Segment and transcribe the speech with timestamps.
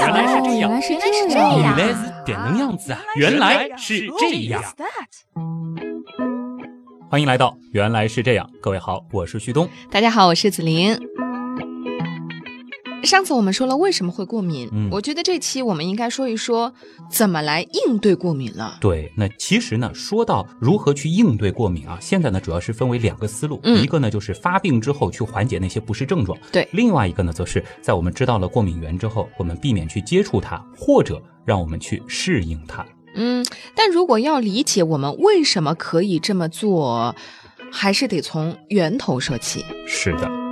[0.00, 3.00] 原来是这样，原来是原来是这样，原来是这样子啊！
[3.16, 4.62] 原来是这样。
[7.10, 9.68] 欢迎来到原来是这样，各位好，我是旭东。
[9.90, 10.98] 大家好，我是子琳。
[13.02, 16.72] 上次我们说了为什么会过敏，嗯我觉得这期我们应该说一说
[17.10, 18.78] 怎么来应对过敏了。
[18.80, 32.86] 对，那其实呢，说到如何去应对过敏啊，现在呢主要是分为两个思路，嗯一个呢就是发病之后去缓解那些不适症状，对另外一个呢则是在我们知道了过敏源之后，我们避免去接触它，或者让我们去适应它。
[33.14, 37.16] 嗯，但如果要理解我们为什么可以这么做，
[37.72, 39.64] 还是得从源头说起。
[39.86, 40.49] 是的。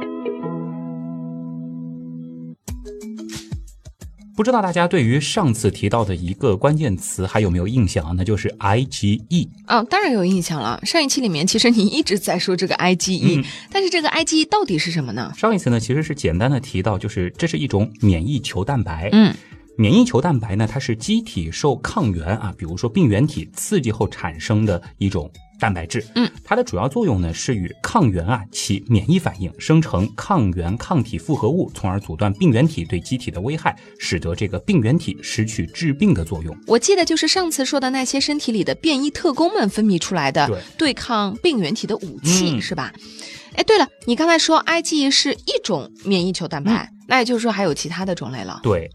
[4.39, 8.15] 不知道大家对于上次提到的一个关键词还有没有印象啊？
[8.17, 9.49] 那就是 IgE。
[9.67, 10.81] 哦，当然有印象了。
[10.85, 15.33] 上一期里面，其实你一直在说这个 IgE，、嗯但是这个 IgE 到底是什么呢？
[15.37, 19.09] 上一次呢，其实是简单的提到，就是这是一种免疫球蛋白。
[19.11, 19.35] 嗯，
[19.77, 26.05] 免疫球蛋白呢，它是机体受抗原啊，比如说病原体刺激后产生的一种蛋白质。
[26.15, 36.57] 嗯，它的主要作用呢是与抗原啊起免疫反应，生成抗原抗体复合物，从而阻断病原体对机体的危害，使得这个病原体失去致病的作用。
[36.67, 42.93] 我记得就是上次说的那些身体里的变异特工们分泌出来的对对抗病原体的武器，嗯是吧？
[43.55, 48.61] 哎，对了，你刚才说 IgE 是一种免疫球蛋白，那也就是说还有其他的种类了。
[48.63, 48.89] 对，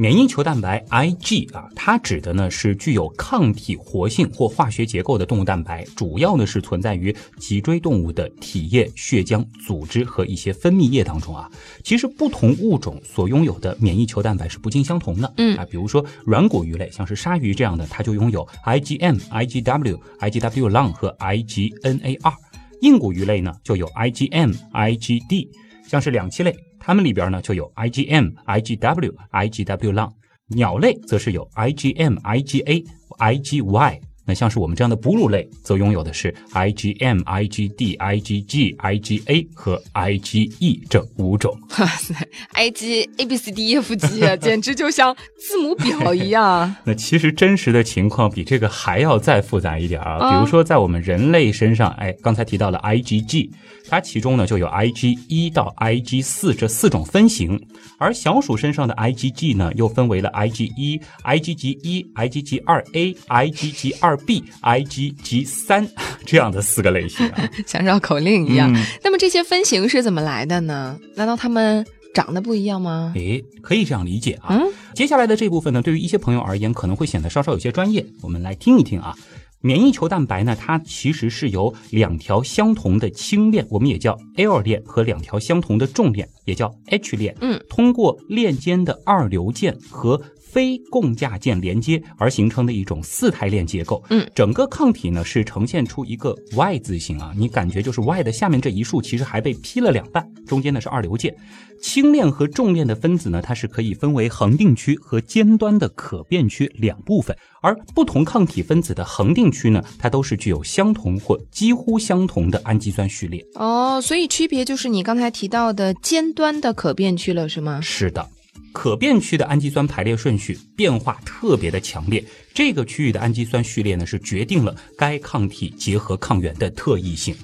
[0.00, 11.50] 免疫球蛋白 Ig 啊，它指的呢是具有抗体活性或化学结构的动物蛋白，主要呢是存在于脊椎动物的体液、血浆、组织和一些分泌液当中啊。
[11.84, 15.30] 其实不同物种所拥有的免疫球蛋白是不尽相同的。
[15.36, 22.32] 嗯啊，比如说软骨鱼类，像是鲨鱼这样的，它就拥有 IgM、IgW、IgW Long 和 IgNAR。
[22.80, 25.48] 硬骨鱼类呢就有 IgM、IgD，
[25.86, 26.56] 像是两栖类，
[26.90, 30.12] 它们里边呢就有 IgM、IgW、IgW 浪。
[30.48, 32.84] 鸟类则是有 IgM、IgA、
[33.20, 34.00] IgY。
[34.26, 41.56] 那像是我们这样的哺乳类，则拥有的是 IgM、IgD、IgG、IgA 和 IgE 这五种。
[41.78, 42.14] 哇塞
[42.54, 46.74] ，IG A B C D E F G，啊 简直就像字母表一样。
[46.84, 50.18] 那其实真实的情况比这个还要再复杂一点啊。
[50.18, 53.48] 啊比如说，在我们人类身上，哎，刚才提到了 IgG，
[53.90, 57.60] 它其中呢就有 Ig 一到 Ig 四这四种分型，
[57.98, 65.86] 而小鼠身上的 IgG 呢又分为了 Ig 一、IgG 一、IgG 二 A、IgG 二 B、IgG 三
[66.24, 67.50] 这样的四个类型啊。
[67.66, 68.72] 像绕口令一样。
[68.72, 70.96] 嗯那么这些分型是怎么来的呢？
[71.16, 71.84] 难道它们
[72.14, 73.12] 长得不一样吗？
[73.16, 74.48] 诶，可以这样理解啊。
[74.50, 74.62] 嗯
[74.94, 78.04] 接下来的这部分呢，对于一些朋友而言，可能会显得稍稍有些专业。
[78.22, 79.16] 我们来听一听啊。
[79.62, 90.20] 免疫球蛋白呢，它其实是由两条相同的轻链，我们也叫 L 链，和两条相同的重链，也叫 H 链，嗯，通过链间的二硫键和
[90.50, 94.02] 非共价键连接而形成的一种四肽链结构。
[94.10, 101.34] 嗯，整个抗体呢是呈现出一个 Y 字形啊，你感觉就是 Y 的下面这一竖其实还被劈了两半，中间呢是二硫键。
[101.82, 113.42] 轻链和重链的分子呢，它是可以分为恒定区和尖端的可变区两部分，而不同抗体分子的恒定区呢，它都是具有相同或几乎相同的氨基酸序列。
[113.54, 117.80] 哦，所以区别就是你刚才提到的尖端的可变区了，是吗？
[117.80, 118.28] 是的，
[118.72, 127.34] 可变区的氨基酸排列顺序变化特别的强烈，这个区域的氨基酸序列呢，是决定了该抗体结合抗原的特异性。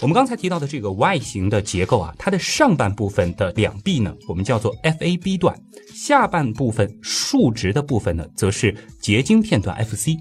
[0.00, 5.54] 我们刚才提到的这个 Y 型的结构啊，它的上半部分的两臂呢，我们叫做 FAB 段；
[5.92, 10.16] 下半部分竖直的部分呢，则是结晶片段 FC。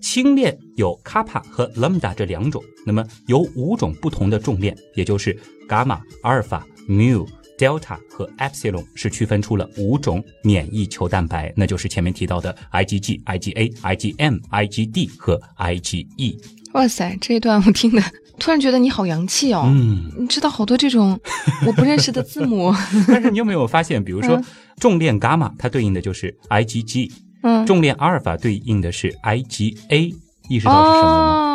[0.00, 5.38] 轻链有 kappa 和 lambda 这两种，那么有五种不同的重链，也就是
[5.68, 7.24] 伽马、阿尔法、mu、
[7.58, 16.36] delta 和 epsilon 是区分出了五种免疫球蛋白，那就是前面提到的 IgG、IgA、IgM、IgD 和 IgE。
[16.72, 18.02] 哇塞，这一段我听的，
[18.38, 19.64] 突然觉得你好洋气哦。
[19.66, 21.18] 嗯，你知道好多这种
[21.66, 22.74] 我不认识的字母，
[23.06, 24.44] 但是你有没有发现，比如说嗯
[24.78, 27.10] 重链伽马，它对应的就是 IgG；
[27.42, 30.14] 嗯，重链阿尔法对应的是 IgA。
[30.48, 31.34] 意识到是什么了吗？
[31.34, 31.51] 哦，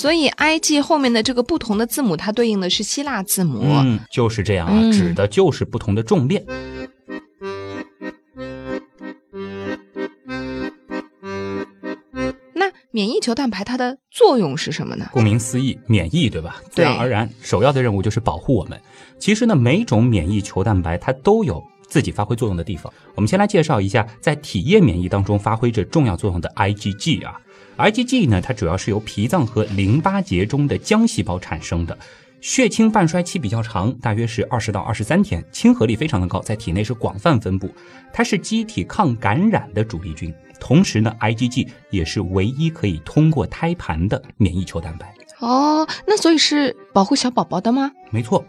[0.00, 3.60] 所以 IG 后面的这个不同的字母，它对应的是希腊字母。
[3.62, 6.42] 嗯，就是这样啊，嗯指的就是不同的重链。
[12.54, 15.06] 那免疫球蛋白它的作用是什么呢？
[15.12, 16.56] 顾名思义，免疫，对吧？
[16.70, 18.80] 自然而然，首要的任务就是保护我们。
[19.18, 22.90] 其实呢，每种免疫球蛋白它都有自己发挥作用的地方。
[23.14, 27.38] 我们先来介绍一下，在体液免疫当中发挥着重要作用的 IgG 啊。
[27.80, 31.96] IgG 呢，它主要是由脾脏和淋巴结中的浆细胞产生的。
[32.40, 37.70] 血清半衰期比较长，大约是二十到二十三天，亲和力非常的高，在体内是广泛分布。
[38.12, 45.14] 它是机体抗感染的主力军，同时呢，IgG 也是唯一可以通过胎盘的免疫球蛋白。
[45.40, 47.90] 哦，那所以是保护小宝宝的吗？
[48.10, 48.42] 没错，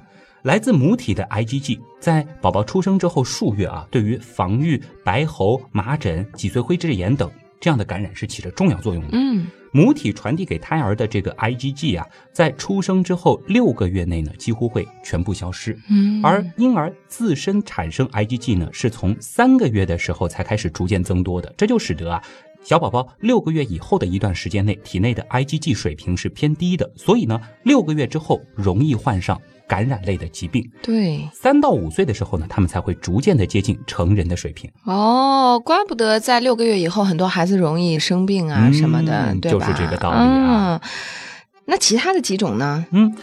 [0.44, 7.30] 来自母体的 IgG 在宝宝出生之后数月啊，对于防御白喉、麻疹、脊髓灰质炎等
[7.62, 9.10] 这样的感染是起着重要作用的。
[9.14, 15.78] 嗯，母体传递给胎儿的这个 IgG 啊，在出生之后六个月内呢，几乎会全部消失。
[15.88, 22.22] 嗯而婴儿自身产生 IgG 呢，是从三个月的时候才开始逐渐增多的，这就使得啊，
[22.64, 29.40] 小宝宝六个月以后的一段时间内，体内的 IgG 水平是偏低的，所以呢，六个月之后容易患上
[29.72, 30.70] 感染类的疾病。
[30.84, 34.70] 对，三到五岁的时候呢，他们才会逐渐的接近成人的水平。
[34.84, 39.66] 哦，怪不得在六个月以后，很多孩子容易生病啊嗯什么的，对吧？
[39.66, 40.90] 就是这个道理啊嗯
[41.64, 42.86] 那其他的几种呢？
[42.92, 43.16] 嗯，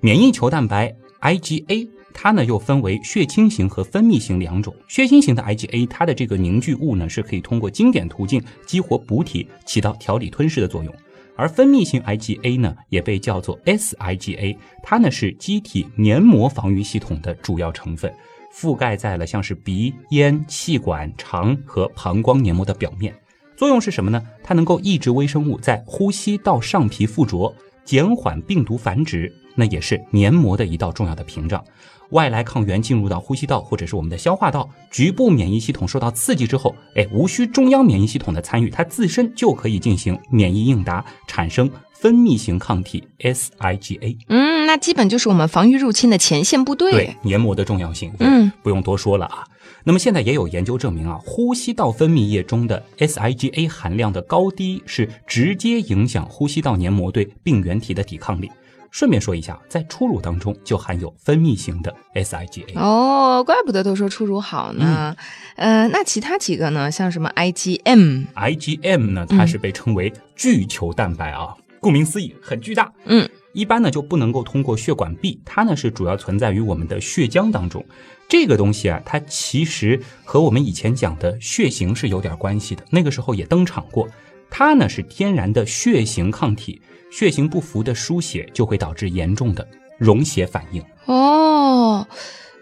[0.00, 1.88] 免疫球蛋白 IgA。
[2.14, 4.74] 它呢又分为血清型和分泌型两种。
[4.86, 10.94] 血清型的 IgA，它的这个凝聚物呢是可以通过经典途径激活补体，起到调理吞噬的作用。
[11.36, 18.12] 而分泌型 IgA 呢，也被叫做 sIgA，它呢是机体黏膜防御系统的主要成分，
[18.54, 23.14] 覆盖在了像是鼻、咽、气管、肠和膀胱黏膜的表面。
[23.56, 24.22] 作用是什么呢？
[24.42, 31.62] 它能够抑制微生物在呼吸道上皮附着，减缓病毒繁殖，那也是黏膜的一道重要的屏障。
[32.10, 41.70] 外来抗原进入到呼吸道或者是我们的消化道，局部免疫系统受到刺激之后，哎，无需中央免疫系统的参与，它自身就可以进行免疫应答，产生
[42.02, 44.16] 分泌型抗体 sIgA。
[44.26, 46.90] 嗯，那基本就是我们防御入侵的前线部队。
[46.90, 49.44] 对黏膜的重要性，嗯，不用多说了啊。
[49.84, 58.50] 那么现在也有研究证明啊，呼吸道分泌液中的 sIgA 含量的高低是直接影响呼吸道黏膜对病原体的抵抗力。
[58.90, 62.78] 顺便说一下，在初乳当中就含有分泌型的 sIgA。
[62.78, 65.16] 哦，怪不得都说初乳好呢。
[65.16, 66.90] 嗯呃，那其他几个呢？
[66.90, 72.92] 像什么 IgM？IgM 呢，它是被称为巨球蛋白啊，顾名思义，很巨大。
[73.06, 77.84] 嗯，一般呢就不能够通过血管壁，它呢是主要存在于我们的血浆当中。
[78.28, 84.08] 这个东西啊，它其实和我们以前讲的血型是有点关系的，那个时候也登场过。
[84.48, 86.80] 它呢是天然的血型抗体，
[87.10, 89.66] 血型不符的输血就会导致严重的
[89.98, 90.80] 溶血反应。
[91.06, 92.06] 哦，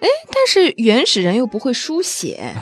[0.01, 2.55] 哎，但是原始人又不会输血，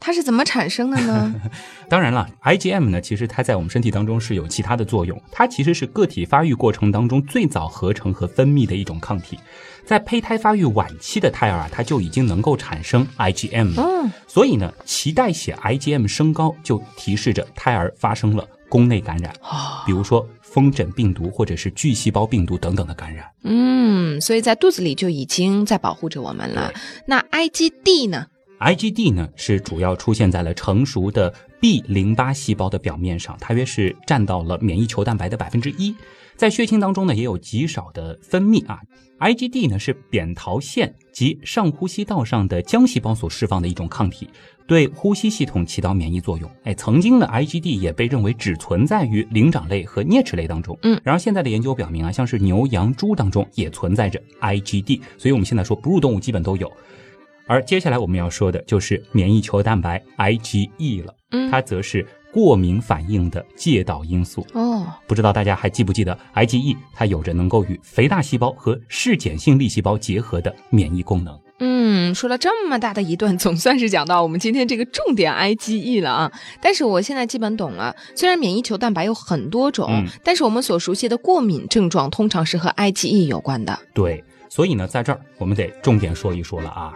[0.00, 1.34] 它是怎么产生的呢？
[1.88, 9.38] 当然了，IgM 呢，其实它在我们身体当中是有其他的作用，它其实是个体发育过程当中最早合成和分泌的一种抗体，
[9.84, 13.82] 在胚胎发育晚期的胎儿啊，它就已经能够产生 IgM 了。
[13.82, 23.24] 嗯，所以呢，脐带血 IgM 升高就提示着胎儿发生了宫内感染，哦，比如说风疹病毒或者是巨细胞病毒等等的感染。
[23.44, 26.72] 嗯，所以在肚子里就已经在保护着我们了。
[27.06, 28.26] 那 IgD 呢
[28.58, 35.94] ？IgD 呢是主要出现在了成熟的 B 淋巴细胞的表面上，大约是占到了免疫球蛋白的百分之一。
[36.36, 38.78] 在血清当中呢，也有极少的分泌啊。
[39.18, 44.28] IgD 呢是扁桃腺及上呼吸道上的浆细胞所释放的一种抗体，
[44.66, 46.50] 对呼吸系统起到免疫作用。
[46.64, 50.78] 哎，曾经的 IgD 也被认为只存在于灵长类和啮齿类当中。
[50.82, 56.70] 嗯，然而现在的研究表明啊，像是牛、羊、猪当中也存在着 IgD，所以我们现在说哺乳动物基本都有。
[57.46, 64.46] 而接下来我们要说的就是免疫球蛋白 IgE 了，嗯它则是过敏反应的介导因素。
[64.52, 66.76] 哦，不知道大家还记不记得 IgE？
[66.94, 71.38] 它有着能够与肥大细胞和嗜碱性粒细胞结合的免疫功能。
[71.58, 76.32] 嗯，说了这么大的一段，总算是讲到我们今天这个重点 IgE 了啊。
[76.60, 83.78] 但是我现在基本懂了，虽然免疫球蛋白有很多种，嗯但是我们所熟悉的过敏症状通常是和 IgE 有关的。
[83.94, 86.92] 对，所以呢，在这儿我们得重点说一说了啊。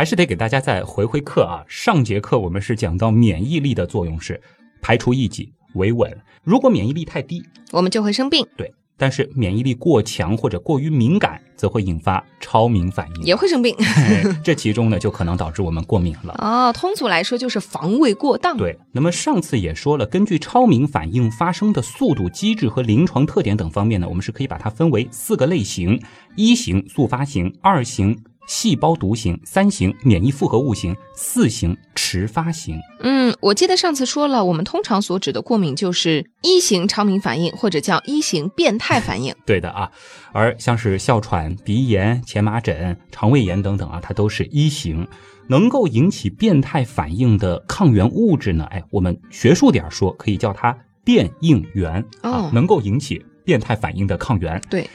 [0.00, 1.60] 还是得给大家再回回课啊。
[1.68, 4.40] 上节课我们是讲到免疫力的作用是
[4.80, 6.10] 排除异己、维稳。
[6.42, 13.22] 如果免疫力太低，我们就会生病，对，但是免疫力过强或者过于敏感，则会引发超敏反应。
[13.24, 13.76] 也会生病。
[13.78, 16.34] 哎 这其中呢，就可能导致我们过敏了。
[16.40, 18.56] 哦，通俗来说就是防卫过当。
[18.56, 26.00] 对，那么上次也说了，根据超敏反应发生的速度、机制和临床特点等方面呢，我们是可以把它分为四个类型：
[26.36, 28.18] 一型速发型，二型
[28.50, 32.76] 细胞毒型，三型免疫复合物型，四型迟发型。
[32.98, 39.32] 嗯，我记得上次说了，我们通常所指的过敏就是一型超敏反应，或者叫一型变态反应。
[39.46, 39.88] 对的啊，
[40.32, 45.06] 而像是哮喘、鼻炎、前麻疹、肠胃炎等等啊，它都是一型。
[45.46, 54.60] 能够引起变态反应的抗原物质呢，哎，我们学术点说，可以叫它变应原哦啊，能够引起变态反应的抗原。
[54.68, 54.90] 对，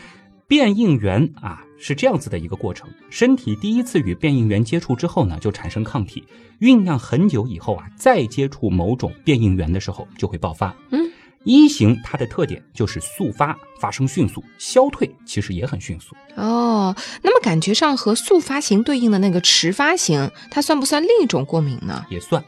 [0.46, 6.24] 变应原啊是这样子的一个过程，身体第一次与变应原接触之后呢，就产生抗体，
[6.60, 10.76] 酝酿很久以后啊，再接触某种变应原的时候就会爆发。
[10.92, 11.12] 嗯，
[11.44, 16.16] 一型它的特点就是速发，发生迅速，消退其实也很迅速。
[16.36, 22.06] 哦，那么感觉上和速发型对应的那个迟发型，它算不算另一种过敏呢？
[22.10, 22.44] 也算。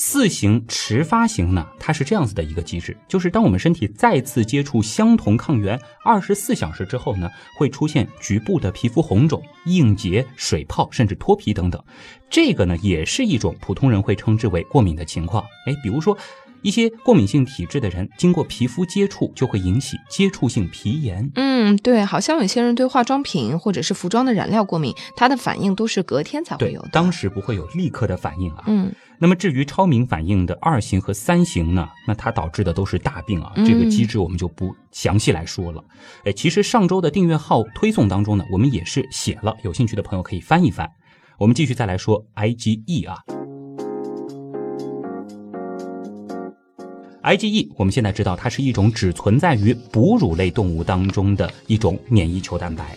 [0.00, 11.82] 四型迟发型呢，它是这样子的一个机制，就是当我们身体再次接触相同抗原，二十四小时之后呢，会出现局部的皮肤红肿、硬结、水泡，甚至脱皮等等。
[12.30, 15.42] 这个呢，也是一种普通人会称之为过敏的情况。
[15.66, 16.16] 哎，比如说
[16.62, 21.28] 一些过敏性体质的人，经过皮肤接触就会引起接触性皮炎。
[21.34, 28.62] 嗯，对，好像有些人对化妆品或者是服装的染料过敏，它的反应都是隔天才会有的。，当时不会有立刻的反应啊。
[28.68, 35.82] 嗯，那么至于超敏反应的二型和三型呢，那它导致的都是大病啊，嗯这个机制我们就不详细来说了。
[36.24, 40.88] 哎，其实上周的订阅号推送当中呢，我们也是写了，有兴趣的朋友可以翻一翻。
[41.36, 43.18] 我们继续再来说 IgE 啊。
[47.24, 52.96] IgE，我们现在知道它是一种只存在于哺乳类动物当中的一种免疫球蛋白。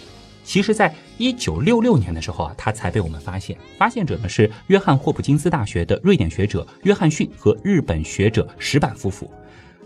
[0.52, 3.58] 其实，在一九六六年的时候啊，它才被我们发现。
[3.78, 9.32] 发现者呢是约翰霍普金斯大学的瑞典学者约翰逊和日本学者石板夫妇。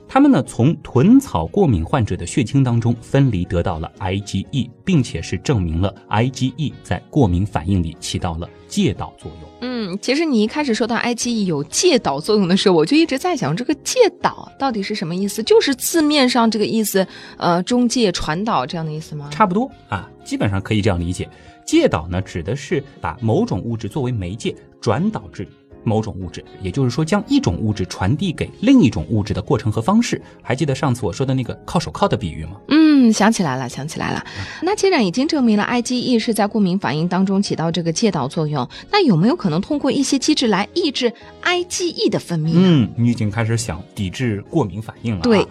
[0.08, 9.50] 他们呢从豚草过敏患者的血清当中分离得到了 IgE，并且是证明了 IgE 在过敏反应里起到了介导作用。
[9.62, 15.44] 嗯，其实你一开始说到 IgE 有介导作用的时候，我就一直在想，这个介导到底是什么意思？
[15.44, 17.06] 就是字面上这个意思，
[17.38, 19.30] 呃，中介、传导这样的意思吗？
[19.32, 21.30] 差不多啊，基本上可以这样理解。
[21.66, 25.48] 介导呢，指的是把某种物质作为媒介转导至
[25.86, 30.22] 某种物质，也就是说，将一种物质传递给另一种物质的过程和方式。
[30.42, 32.58] 还记得上次我说的那个靠手铐的比喻吗？
[32.68, 34.26] 嗯，想起来了，想起来了。
[34.62, 41.14] 那既然已经证明了 IgE 是在过敏反应当中起到这个介导作用，那有没有可能通过一些机制来抑制
[41.44, 42.56] IgE 的分泌呢？
[42.56, 45.24] 嗯，你已经开始想抵制过敏反应了、啊。
[45.24, 45.46] 对。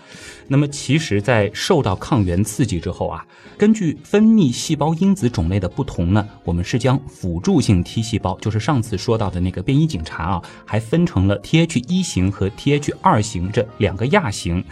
[0.47, 3.25] 那么，其实，在受到抗原刺激之后啊，
[3.57, 14.63] 根据分泌细胞因子种类的不同呢，我们是将辅助性 T 细胞，就是上次说到的那个便衣警察啊，还分成了 Th 一型和 Th 二型这两个亚型。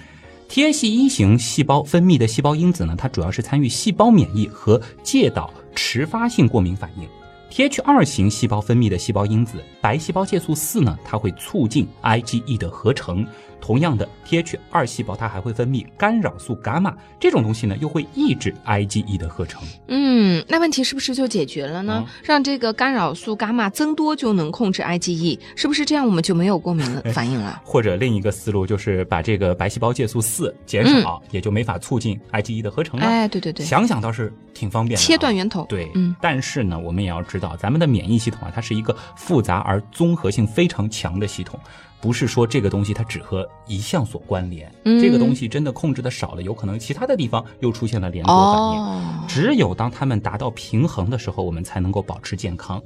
[0.48, 7.08] Th 一型细胞分泌的细胞因子呢，它主要是参与细胞免疫和介导迟发性过敏反应。
[7.50, 13.26] Th 二型细胞分泌的细胞因子白细胞介素四呢，它会促进 IgE 的合成。
[13.62, 19.62] 同样的，Th 二细胞它还会分泌干扰素伽马，这种东西呢又会抑制 IgE 的合成。
[19.87, 22.04] 嗯，那问题是不是就解决了呢？
[22.04, 27.62] 嗯让这个干扰素伽马增多就能控制 IgE，是不是这样我们就没有过敏了 反应了？
[27.64, 33.07] 或者另一个思路就是把这个白细胞介素四减少，也就没法促进 IgE 的合成了。
[33.07, 35.07] 哎，对对对，想想倒是挺方便的、啊。
[35.07, 35.64] 切断源头。
[35.69, 41.59] 对，嗯，但是呢，我们也要知道，咱们的免疫系统啊，它是一个复杂而综合性非常强的系统，
[42.02, 44.71] 不是说这个东西它只和一项所关联。
[44.85, 48.82] 嗯这个东西真的控制的少了，有可能其他的地方又出现了连锁反应。
[48.82, 52.82] 哦，只有当它们达到平衡的时候，我们才能够保持健康。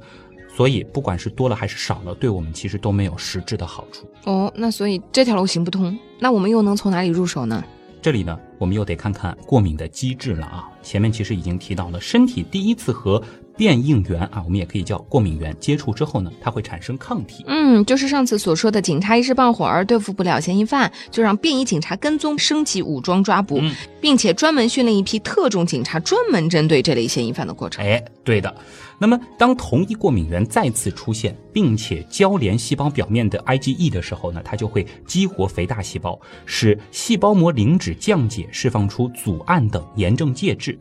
[0.55, 4.07] 所以，不管是多了还是少了，对我们其实都没有实质的好处。
[4.25, 7.63] 哦，那所以这条路行不通，那我们又能从哪里入手呢？
[8.01, 10.69] 这里呢，我们又得看看过敏的机制了啊。
[10.81, 13.21] 前面其实已经提到了，身体第一次和
[13.57, 17.43] 变应原啊，我们也可以叫过敏原接触之后呢，它会产生抗体。
[17.47, 27.83] 嗯，就是上次所说的，警察一时半会儿对付不了嫌疑犯，就让便衣警察跟踪，升级武装抓捕，嗯并且专门训练一批特种警察，专门针对这类嫌疑犯的过程。
[27.83, 28.55] 哎，对的。
[28.99, 40.77] 那么，当同一过敏原再次出现，并且交联细胞表面的 IgE 的时候呢，它就会激活肥大细胞，使细胞膜磷脂降解，释放出组胺等炎症介质。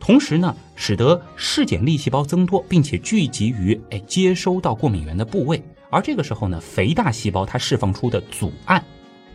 [0.00, 5.62] 同时呢，使得嗜碱粒细胞增多，并且聚集于哎接收到过敏原的部位。
[5.90, 8.82] 而这个时候呢，肥大细胞它释放出的阻胺，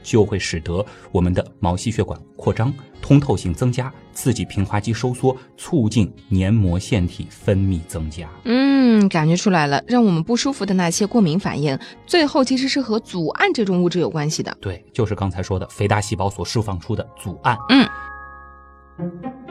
[0.01, 8.29] 就会使得我们的毛细血管扩张、通透性增加，刺激平滑肌收缩，促进黏膜腺体分泌增加。
[8.45, 14.55] 嗯，感觉出来了，让我们不舒服的那些过敏反应，最后其实是和阻胺这种物质有关系的。
[14.61, 17.57] 对，就是刚才说的肥大细胞所释放出的阻胺。
[17.69, 19.42] 嗯。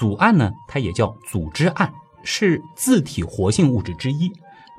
[0.00, 1.92] 组胺呢，它也叫组织胺，
[2.24, 4.32] 是自体活性物质之一。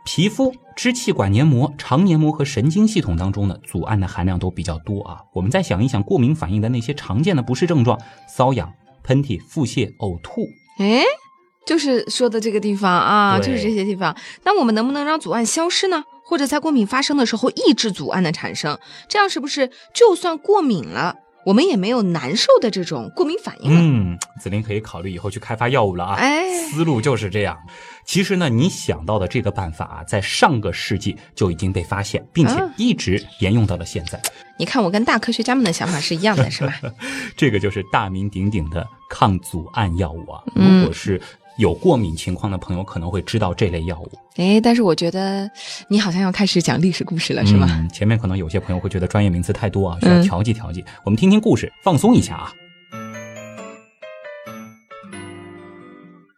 [0.03, 5.21] 皮肤、支气管黏膜、肠黏膜和神经系统当中呢，组胺的含量都比较多啊。
[5.31, 8.01] 我们再想一想过敏反应的那些常见的不适症状：
[8.35, 8.73] 瘙痒、
[9.03, 10.41] 喷嚏、腹泻、呕吐。
[10.79, 11.03] 哎，
[11.67, 14.17] 就是说的这个地方啊，就是这些地方。
[14.43, 16.03] 那我们能不能让阻胺消失呢？
[16.25, 18.79] 或者在过敏发生的时候抑制阻胺的产生？
[19.07, 23.79] 这样是不是就算过敏了，我们也没有难受的这种过敏反应了？
[23.81, 26.15] 嗯，紫琳可以考虑以后去开发药物了啊。
[26.15, 27.57] 哎思路就是这样。
[28.05, 34.21] 其实呢，你想到的这个办法啊，在上个世纪就已经被发现，并且啊一直沿用到了现在。
[34.57, 36.73] 你看，我跟大科学家们的想法是一样的，是吧？
[37.35, 40.41] 这个就是大名鼎鼎的抗组胺药物啊。
[40.55, 41.19] 嗯如果是
[41.57, 45.49] 有过敏情况的朋友，可能会知道这类药物，哎，但是我觉得
[45.87, 47.67] 你好像要开始讲历史故事了，是吗？
[47.69, 47.89] 嗯？
[47.89, 50.83] 前面可能有些朋友会觉得专业名词太多啊，需要嗯调剂调剂。
[51.03, 52.51] 我们听听故事，放松一下啊。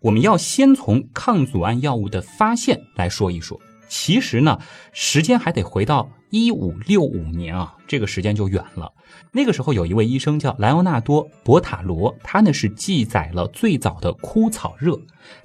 [0.01, 3.58] 我们要先从抗组胺药物的发现来说一说。
[3.88, 4.60] 其实呢，
[4.91, 8.91] 时间还得回到一五六五年啊，这个时间就远了。
[9.31, 14.99] 那个时候有一位医生叫莱昂纳多·博塔罗，他呢是记载了最早的枯草热。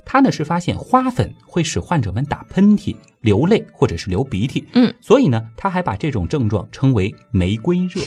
[0.06, 8.00] 他呢是发现花粉会使患者们打喷嚏、流泪或者是流鼻涕，嗯，所以呢他还把这种症状称为玫瑰热。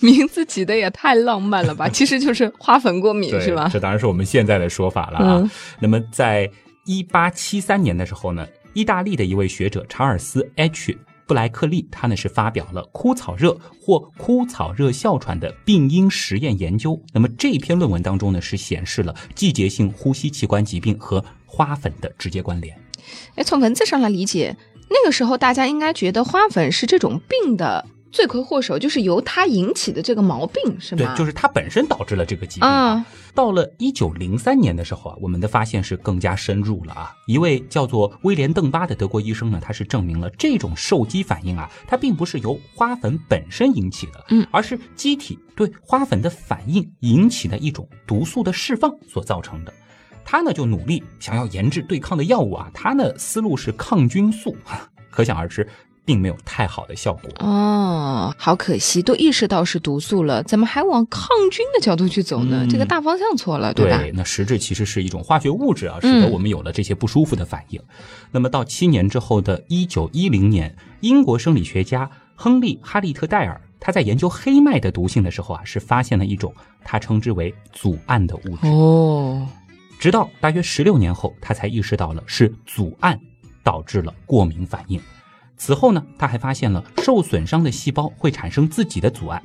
[0.00, 1.86] 名字起的也太浪漫了吧？
[1.92, 3.68] 其实就是花粉过敏，是吧？
[3.70, 5.36] 这当然是我们现在的说法了啊。
[5.42, 6.50] 嗯那么，在
[6.86, 10.96] 一八七三年的时候呢，意大利的一位学者查尔斯 ·H.
[11.30, 17.00] 布莱克利，他呢是发表了枯草热或枯草热哮喘的病因实验研究。
[17.12, 22.76] 那么这篇论文当中呢，是显示了季节性呼吸器官疾病和花粉的直接关联。
[23.36, 24.56] 哎，从文字上来理解，
[24.88, 32.68] 那个时候大家应该觉得花粉是这种病的罪魁祸首，就是由它引起的这个毛病，是吗？，对就是它本身导致了这个疾病。
[32.68, 37.14] 嗯，到了一九零三年的时候啊，我们的发现是更加深入了啊。
[37.26, 49.72] 一位叫做威廉·邓巴的德国医生呢，他是证明了这种受激反应啊，它并不是由花粉本身引起的，嗯，而是机体对花粉的反应引起的一种毒素的释放所造成的。
[50.24, 54.56] 他呢就努力想要研制对抗的药物啊，他呢思路是抗菌素，
[55.10, 55.66] 可想而知，
[56.10, 57.30] 并没有太好的效果。
[57.38, 62.64] 哦，好可惜，都意识到是毒素了，怎么还往抗菌的角度去走呢？
[62.64, 63.98] 嗯这个大方向错了，对吧？
[63.98, 67.80] 对，那实质其实是一种化学物质啊，使嗯得我们有了这些不舒服的反应。
[68.32, 78.66] 那么到七年之后的一九一零年，英国生理学家亨利·哈利特戴尔他在研究黑麦的毒性的时候啊，是发现了一种他称之为组胺的物质。
[78.66, 79.46] 哦，
[80.00, 83.16] 直到大约十六年后，他才意识到了是组胺
[83.62, 85.00] 导致了过敏反应。
[85.62, 89.42] 此后呢，他还发现了受损伤的细胞会产生自己的阻碍。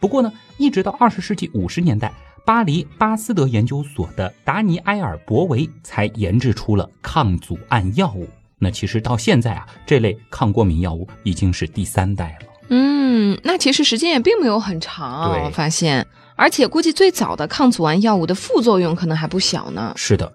[0.00, 2.10] 不过呢，一直到二十世纪五十年代，
[2.46, 8.26] 巴黎巴斯德研究所的达尼埃尔·博维才研制出了抗组胺药物。
[8.58, 12.46] 那其实到现在啊，这类抗过敏药物已经是第三代了。
[12.70, 19.92] 嗯，那其实时间也并没有很长，对我发现，而且估计最早的抗组胺药物的副作用可能还不小呢。
[19.94, 20.32] 是的。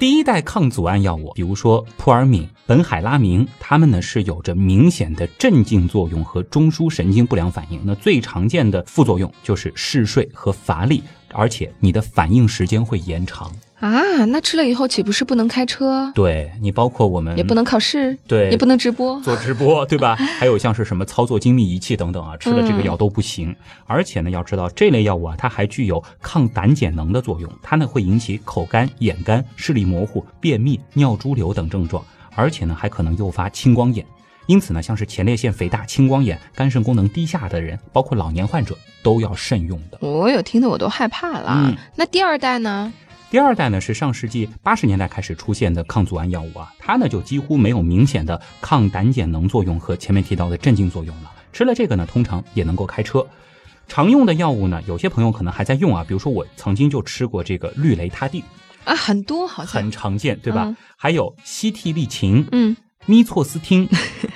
[0.00, 7.78] 第一代抗组胺药物，比如说扑尔敏、苯海拉明，它们呢是有着明显的镇静作用和中枢神经不良反应。
[7.84, 13.50] 那最常见的副作用就是嗜睡和乏力，而且你的反应时间会延长。
[13.80, 19.18] 啊，那吃了以后岂不是不能开车，对你，包括我们也不能考试，对也不能直播？
[19.22, 20.14] 做直播，对吧？
[20.16, 23.56] 还有像是什么操作精密仪器等等啊，吃了这个嗯药都不行。
[23.86, 34.04] 而且呢，要知道这类药物啊，它还具有抗胆碱能的作用，它呢会引起口干、眼干、视力模糊、便秘、尿潴留等症状，而且呢还可能诱发青光眼。
[34.50, 39.98] 因此呢，像是前列腺肥大、青光眼、肝肾功能低下的人，包括老年患者都要慎用的。
[40.00, 41.52] 我有听得我都害怕了。
[41.54, 42.92] 嗯那第二代呢？
[43.30, 51.30] 第二代呢是上世纪八十年代开始出现的抗组胺药物啊，它呢就几乎没有明显的抗胆碱能作用和前面提到的镇静作用了。
[51.52, 53.24] 吃了这个呢，通常也能够开车。
[53.86, 58.42] 常用的药物呢，有些朋友可能还在用啊，比如说我曾经就吃过这个氯雷他定，
[58.82, 60.64] 啊，很多好像很，常见，对吧？
[60.66, 62.76] 嗯还有西替利嗪、嗯，
[63.10, 63.88] 咪唑斯汀、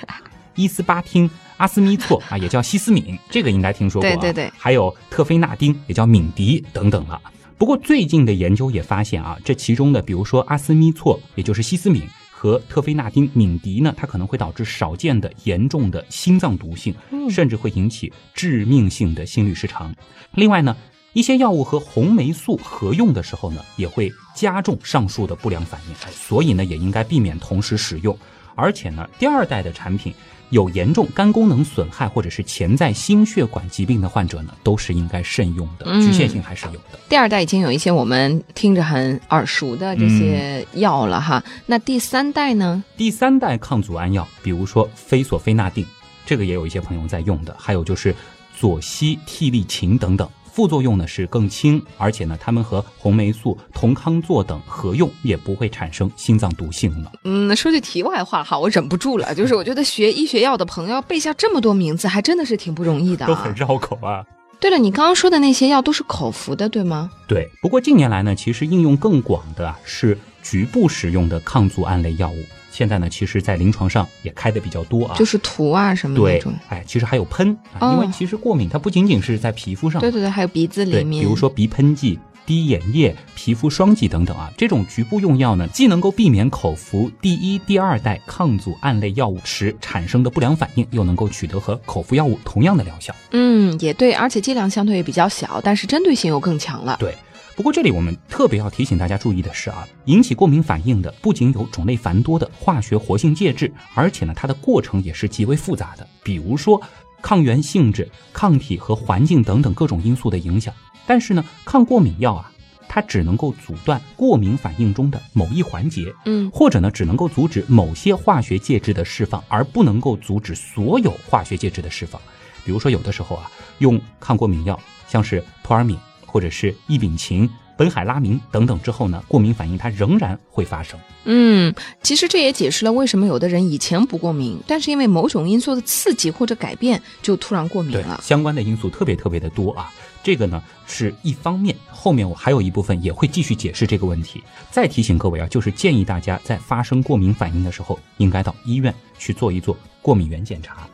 [0.55, 4.13] 伊斯巴汀、阿斯咪唑啊，也叫西斯敏，这个应该听说过、啊。
[4.13, 7.21] 对对对还有特非那丁，也叫敏迪等等了。
[7.57, 19.95] 不过最近的研究也发现啊，这其中的比如说阿斯咪唑，也就是西斯敏和特非那丁、敏迪呢，它可能会导致少见的严重的心脏毒性，嗯甚至会引起致命性的心律失常。
[20.33, 20.75] 另外呢，
[21.13, 28.17] 一些药物和红霉素合用的时候呢，也会加重上述的不良反应，哎所以呢，也应该避免同时使用。
[28.55, 30.13] 而且呢，第二代的产品
[30.49, 36.99] 有严重肝功能损害或者是潜在心血管疾病的患者呢，都是应该慎用的，嗯局限性还是有的。
[37.09, 41.43] 第二代已经有一些我们听着很耳熟的这些药了哈。
[41.65, 42.83] 那第三代呢？
[42.95, 45.85] 第三代抗组胺药，比如说非索非那定，
[46.25, 48.15] 这个也有一些朋友在用的，还有就是
[48.57, 57.11] 左西替利嗪等等，副作用呢是更轻，而且呢，它们和红霉素、酮康唑等合用也不会产生心脏毒性了。
[57.25, 63.27] 嗯，说句题外话哈，我忍不住了， 就是我觉得学医学药的朋友要背下这么多名字，还真的是挺不容易的、啊。
[63.27, 64.23] 都很绕口啊。
[64.57, 67.11] 对了，你刚刚说的那些药都是口服的，对吗？
[67.27, 72.37] 对，不过近年来呢，其实应用更广的啊是局部使用的抗组胺类药物。
[72.75, 75.15] 现在呢，其实在临床上也开的比较多啊。
[75.17, 93.15] 就是涂啊什么那对种。，哎，其实还有喷啊，因为哦其实过敏它不仅仅是在皮肤上，对对对，还有鼻子里面，比如说鼻喷剂、滴眼液、皮肤霜剂等等啊，这种局部用药呢，既能够避免口服第一、第二代抗组胺类药物时产生的不良反应，又能够取得和口服药物同样的疗效。
[93.31, 96.97] 嗯，也对，而且剂量相对也比较小，但是针对性又更强了。
[96.99, 97.15] 对。
[97.55, 106.05] 不过这里我们特别要提醒大家注意的是啊，引起过敏反应的不仅有种类繁多的化学活性介质，而且呢，它的过程也是极为复杂的。
[106.21, 106.81] 比如说
[107.21, 110.73] 抗原性质、抗体和环境等等各种因素的影响。
[111.07, 112.51] 但是呢，抗过敏药啊，
[112.89, 122.21] 它只能够阻断过敏反应中的某一环节，嗯或者呢，只能够阻止某些化学介质的释放，而不能够阻止所有化学介质的释放。
[122.65, 125.97] 比如说，有的时候啊，用抗过敏药，像是扑尔敏
[126.35, 130.99] 或者是异丙嗪、苯海拉明等等之后呢，过敏反应它仍然会发生。
[131.23, 138.19] 嗯，其实这也解释了为什么有的人以前不过敏，但是因为某种因素的刺激或者改变，就突然过敏了，。
[138.21, 139.89] 相关的因素特别特别的多啊。
[140.21, 144.43] 这个呢是一方面，后面我还有一部分也会继续解释这个问题。
[144.69, 150.85] 再提醒各位啊，就是建议大家在发生过敏反应的时候，应该到医院去做一做过敏原检查。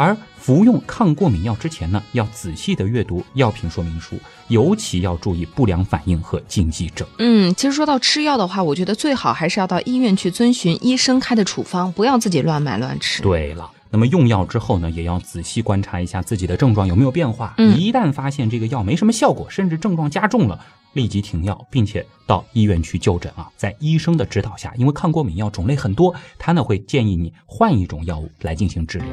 [0.00, 7.06] 而服用抗过敏药之前呢，要仔细的阅读药品说明书，尤其要注意不良反应和禁忌症。
[7.18, 13.22] 嗯，其实说到吃药的话，我觉得最好还是要到医院去遵循医生开的处方，不要自己乱买乱吃。
[13.22, 17.52] 对了，那么用药之后呢，也要仔细观察一下自己的症状有没有变化。
[17.58, 20.58] 嗯一旦发现这个药没什么效果，甚至症状加重了，
[20.94, 23.50] 立即停药，并且到医院去就诊啊。
[23.54, 29.06] 在医生的指导下，因为抗过敏药种类很多，他呢会建议你换一种药物来进行治疗。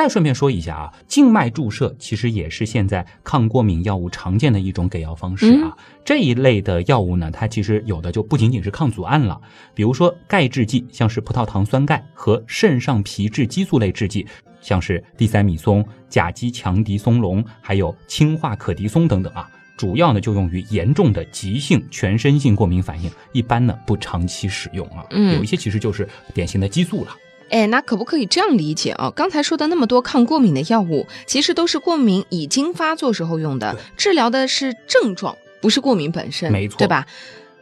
[0.00, 5.76] 再顺便说一下啊，静脉注射其实也是现在抗过敏药物常见的一种给药方式啊。
[6.02, 9.38] 这一类的药物呢，它其实有的就不仅仅是抗组胺了，
[9.74, 14.26] 比如说钙制剂，像是葡萄糖酸钙和肾上皮质激素类制剂，
[14.62, 19.46] 像是地塞米松、甲基强敌松龙，还有氢化可的松等等啊。
[19.76, 25.04] 主要呢就用于严重的急性全身性过敏反应，一般呢不长期使用啊。
[25.10, 27.10] 嗯有一些其实就是典型的激素了。
[27.50, 29.12] 哎，那可不可以这样理解啊？
[29.14, 37.06] 刚才说的那么多抗过敏的药物，其实都是过敏已经发作时候用的，治疗的是症状，不是过敏本身，没错对吧？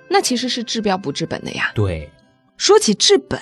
[0.08, 1.72] 那其实是治标不治本的呀。
[1.74, 2.10] 对，
[2.56, 3.38] 说起治本，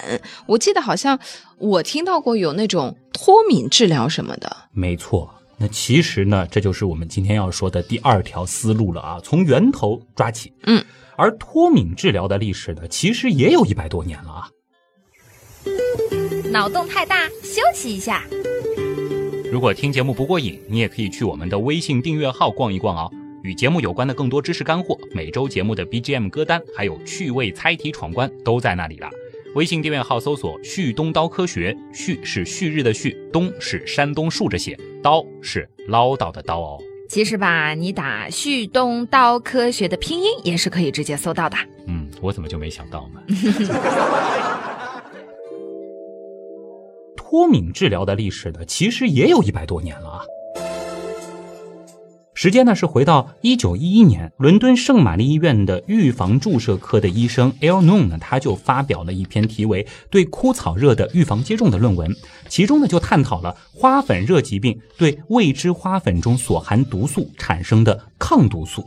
[0.46, 1.18] 我记得好像
[1.59, 4.56] 我听到过有那种脱敏治疗什么的。
[4.72, 5.32] 没错。
[5.59, 10.52] 那其实呢，这就是我们今天要说的第二条思路了啊，从源头抓起。
[10.64, 10.85] 嗯，
[11.16, 14.50] 而脱敏治疗的历史呢，其实也有一百多年了啊。
[16.56, 18.24] 脑洞太大，休息一下。
[19.52, 23.12] 如果听节目不过瘾，你也可以去我们的微信订阅号逛一逛哦。
[23.42, 29.10] 与节目有关的更多知识干货，每周节目的 BGM 歌单，还有趣味猜题闯关都在那里了。
[29.54, 36.78] 微信订阅号搜索“旭东刀科学”，旭是旭日的旭，东是山东竖着写，刀是唠叨的刀哦。
[37.06, 41.56] 其实吧，你打“旭东刀科学”的拼音也是可以直接搜到的。
[41.86, 43.20] 嗯，我怎么就没想到呢？
[47.28, 50.22] 脱敏治疗的历史呢，其实也有一百多年了啊。
[52.34, 57.80] 时间呢是回到一九一一年，伦敦圣玛丽医院的预防注射科的医生 L.
[57.80, 62.14] Noon 呢，他就发表了一篇题为《对枯草热的预防接种》的论文，
[62.48, 68.84] 其中呢就探讨了花粉热疾病对未知花粉中所含毒素产生的抗毒素。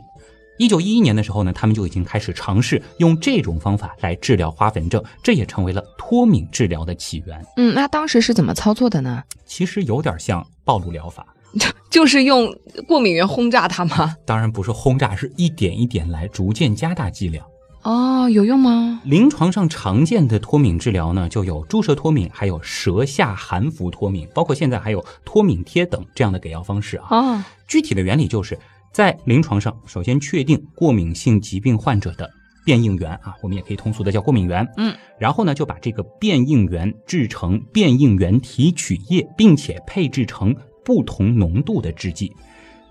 [0.60, 7.42] 一九一一年的时候呢，他们就已经开始尝试用这种方法来治疗花粉症，这也成为了脱敏治疗的起源。
[7.56, 9.24] 嗯，那当时是怎么操作的呢？
[9.46, 11.26] 其实有点像暴露疗法，
[11.88, 12.54] 就是用
[12.86, 14.14] 过敏源轰炸它吗？
[14.26, 17.42] 当然不是轰炸，是一点一点来，逐渐加大剂量。
[17.82, 19.00] 哦，有用吗？
[19.06, 27.06] 临床上常见的脱敏治疗呢，就有注射脱敏，还有舌下含服脱敏，包括现在还有脱敏贴等这样的给药方式啊。
[27.08, 28.58] 哦，具体的原理就是
[28.92, 32.28] 在临床上，首先确定过敏性疾病患者的
[32.64, 34.66] 变应原啊，我们也可以通俗的叫过敏原。
[34.76, 42.34] 嗯，然后呢，就把这个变应原制成变应原提取液，并且配制成不同浓度的制剂，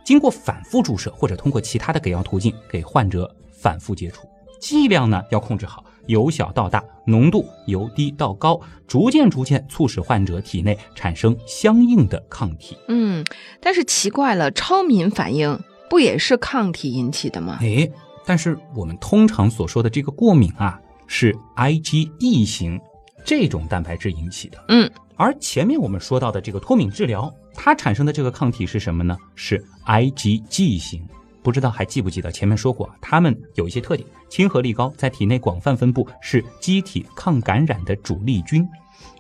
[0.06, 4.28] 经过反复注射或者通过其他的给药途径给患者反复接触，
[4.60, 12.78] 剂量呢要控制好，由小到大，浓度由低到高，逐渐逐渐促使患者体内产生相应的抗体。
[12.88, 13.24] 嗯，
[13.60, 15.60] 但是奇怪了，超敏反应
[15.90, 17.58] 不也是抗体引起的吗？
[17.62, 17.90] 哎，
[18.26, 22.80] 但是我们通常所说的这个过敏啊，是 IgE 型
[23.26, 24.64] 这种蛋白质引起的。
[24.68, 29.18] 嗯，而前面我们说到的这个脱敏治疗，它产生的这个抗体是什么呢？
[29.36, 31.06] 是 IgG 型。
[31.42, 38.68] 不知道还记不记得前面说过，它们有一些特点：亲和力高，在体内广泛分布，是机体抗感染的主力军。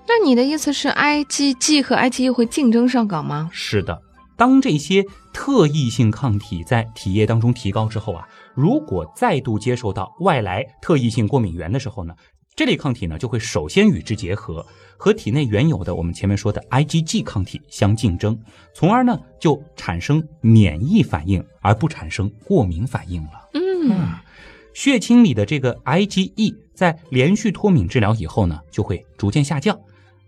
[0.05, 3.49] 那你的意思是 IgG 和 IgE 会竞争上岗吗？
[3.53, 3.99] 是的，
[4.39, 8.25] 当这些特异性抗体在体液当中提高之后啊，
[8.55, 12.15] 如果再度接受到外来特异性过敏源的时候呢，
[12.55, 18.39] 这类抗体呢就会首先与之结合，和体内原有的我们前面说的 IgG 抗体相竞争，
[18.73, 23.49] 从而呢就产生免疫反应，而不产生过敏反应了。
[23.55, 24.13] 嗯，
[24.73, 29.77] 血清里的这个 IgE 在连续脱敏治疗以后呢，就会逐渐下降，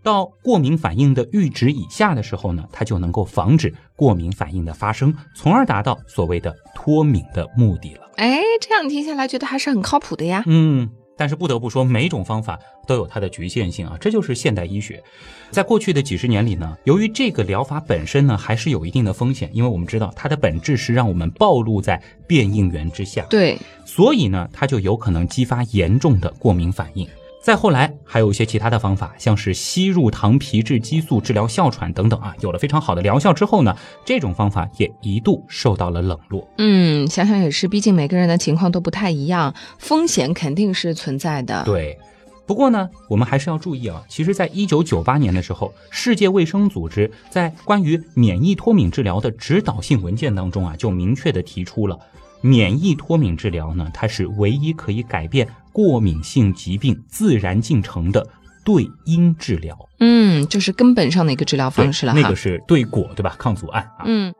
[0.02, 8.00] 到过敏反应的阈值以下的时候呢，它就能够防止过敏反应的发生，从而达到所谓的脱敏的目的了。
[8.16, 10.42] 哎，这样听下来觉得还是很靠谱的呀。
[10.46, 15.02] 嗯，但是不得不说，每种方法都有它的局限性啊，这就是现代医学。
[15.50, 27.06] 在过去的几十年里呢，由于这个疗法本身呢还是有一定的风险，因为我们知道它的本质是让我们暴露在变应源之下，对，所以呢，它就有可能激发严重的过敏反应。
[27.42, 36.46] 再后来，还有一些其他的方法，像是吸入糖皮质激素治疗哮喘等等啊，有了非常好的疗效之后呢，这种方法也一度受到了冷落。
[36.58, 41.64] 嗯，想想也是，毕竟每个人的情况都不太一样，风险肯定是存在的。
[41.64, 41.98] 对，
[42.46, 44.00] 不过呢，我们还是要注意啊。
[44.08, 51.98] 其实，在一九九八年的时候，世界卫生组织在关于免疫脱敏治疗的指导性文件当中啊，就明确的提出了，
[52.40, 58.26] 免疫脱敏治疗呢，它是唯一可以改变过敏性疾病自然进程的
[58.64, 59.76] 对因治疗。
[59.98, 62.20] 嗯，就是根本上的一个治疗方式了哈。
[62.20, 63.34] 那个是对果，对吧？
[63.38, 64.04] 抗组胺啊。
[64.04, 64.32] 嗯。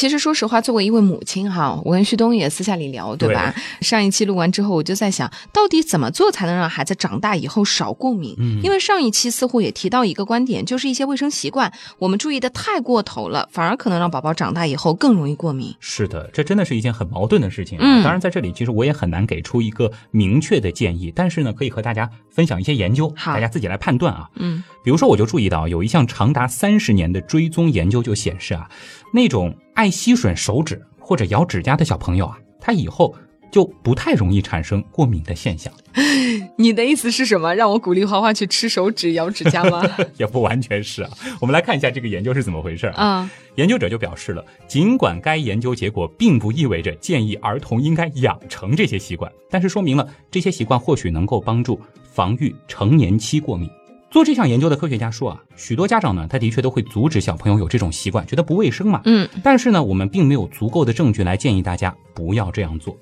[0.00, 3.54] 其实说实话，作为一位母亲哈，我跟旭东也私下里聊，对吧？
[3.82, 8.34] 上一期录完之后，我就在想，到底怎么做才能让孩子长大以后少过敏？
[8.38, 15.76] 嗯因为上一期似乎也提到一个观点，就是一些卫生习惯我们注意的太过头了，反而可能让宝宝长大以后更容易过敏。
[15.80, 17.82] 是的，这真的是一件很矛盾的事情啊。
[17.84, 24.30] 嗯当然，在这里其实我也很难给出一个明确的建议，但是呢，可以和大家分享一些研究，大家自己来判断啊。
[24.36, 28.66] 嗯比如说，我就注意到有一项长达三十年的追踪研究就显示啊，
[29.12, 33.14] 那种爱吸吮手指或者咬指甲的小朋友啊，他以后
[33.50, 35.72] 就不太容易产生过敏的现象。
[36.56, 37.54] 你的意思是什么？
[37.54, 39.82] 让我鼓励花花去吃手指、咬指甲吗？
[40.18, 41.10] 也不完全是啊。
[41.40, 43.02] 我们来看一下这个研究是怎么回事啊。
[43.02, 51.80] 啊，研究者就表示了，尽管该研究结果并不意味着建议儿童应该养成这些习惯，但是说明了这些习惯或许能够帮助
[52.12, 53.68] 防御成年期过敏。
[54.10, 59.00] 做这项研究的科学家说啊，许多家长呢，他的确都会阻止小朋友有这种习惯，觉得不卫生嘛。
[59.04, 62.96] 嗯，但是呢，我们并没有足够的证据来建议大家不要这样做。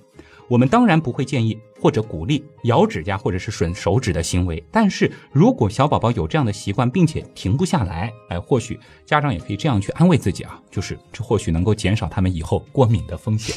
[0.48, 13.54] 我们当然不会建议或者鼓励咬指甲或者是吮手指的行为，但是如果小宝宝有这样的习惯，并且停不下来，哎，或许家长也可以这样去安慰自己啊，就是这或许能够减少他们以后过敏的风险。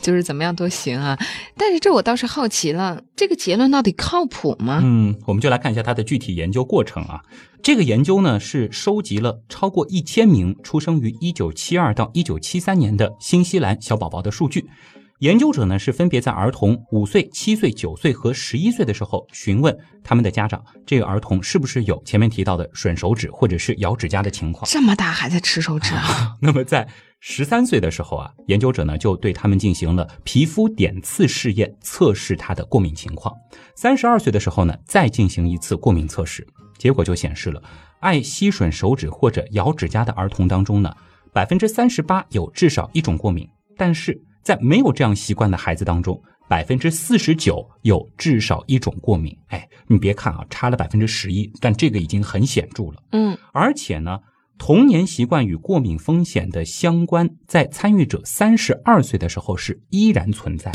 [0.00, 1.18] 就是怎么样都行啊。
[1.56, 4.80] 但是这我倒是好奇了，这个结论到底靠谱吗？
[4.82, 7.22] 嗯，我们就来看一下它的具体研究过程啊。
[7.60, 14.70] 这个研究呢是收集了超过一千名出生于一九七二到一九七三年的新西兰小宝宝的数据。
[15.18, 24.64] 研究者呢是分别在儿童五岁、七岁、九岁和十一岁的时候询问他们的家长，这个儿童是不是有前面提到的吮手指或者是咬指甲的情况。
[24.70, 26.36] 这么大还在吃手指啊？
[26.40, 26.86] 那么在
[27.18, 33.34] 十三岁的时候啊，研究者呢就对他们进行了皮肤点刺试验，测试他的过敏情况。
[33.74, 36.46] 三十二岁的时候呢，再进行一次过敏测试，
[36.78, 37.60] 结果就显示了，
[37.98, 40.94] 爱吸吮手指或者咬指甲的儿童当中呢，
[41.32, 49.36] 百分之三十八有至少一种过敏，但是在没有这样习惯的孩子当中，百分之四十九有至少一种过敏。
[49.48, 53.02] 哎，你别看啊，差了百分之十一，但这个已经很显著了。
[53.12, 54.18] 嗯，而且呢，
[54.56, 60.72] 童年习惯与过敏风险的相关，在参与者三十二岁的时候是依然存在。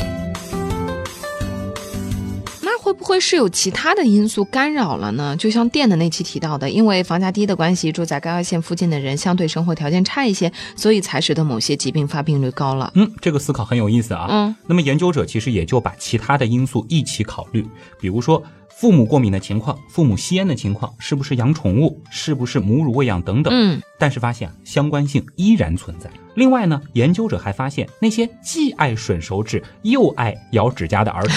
[2.94, 5.36] 那会不会是有其他的因素干扰了呢？
[5.36, 12.92] 就像电的那期提到的，因为房价低的关系，住在高压线附近的人相对生活条件差一些，所以才使得某些疾病发病率高了。
[12.94, 14.28] 嗯，这个思考很有意思啊。
[14.30, 17.66] 嗯，那么研究者其实也就把其他的因素一起考虑，
[17.98, 23.52] 比如说父母过敏的情况、父母吸烟的情况，是不是养宠物，是不是母乳喂养等等。
[23.52, 26.08] 嗯，但是发现啊，相关性依然存在。
[26.34, 31.36] 另外呢，研究者还发现，那些既爱吮手指又爱咬指甲的儿童，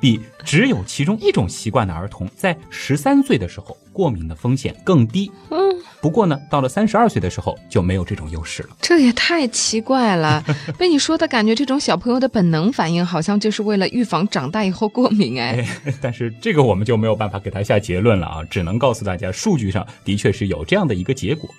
[0.00, 5.30] 比只有其中一种习惯的儿童，在十三岁的时候过敏的风险更低。
[5.50, 5.58] 嗯，
[6.00, 8.70] 不过呢，到了三十二岁的时候就没有这种优势了。
[8.80, 10.42] 这也太奇怪了。
[10.78, 15.40] 被你说的感觉，这种小朋友的本能反应，好像就是为了预防长大以后过敏。
[15.40, 15.66] 哎，
[16.00, 21.50] 但是这个我们就没有办法给他下结论了啊，只能告诉大家，数据上的确是有这样的一个结果。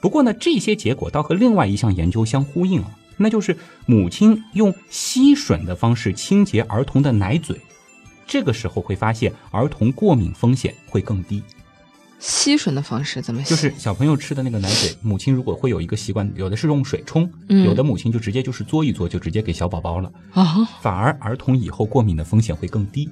[0.00, 7.56] 不过呢，这些结果倒和另外一项研究相呼应啊，那就是母亲用吸吮的方式清洁儿童的奶嘴，
[8.28, 11.42] 这个时候会发现儿童过敏风险会更低。
[12.20, 13.50] 吸吮的方式怎么吸？
[13.50, 20.12] 就是小朋友吃的那个奶嘴，母亲如果会有一个习惯，有的是用水冲，嗯有的母亲就直接就是嘬一嘬就直接给小宝宝了。
[20.32, 23.08] 啊，反而儿童以后过敏的风险会更低。